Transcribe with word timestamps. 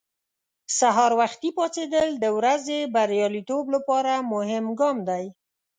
سهار 0.77 1.11
وختي 1.19 1.49
پاڅېدل 1.57 2.09
د 2.23 2.25
ورځې 2.37 2.77
بریالیتوب 2.93 3.65
لپاره 3.75 4.13
مهم 4.33 4.65
ګام 4.79 4.97
دی. 5.09 5.25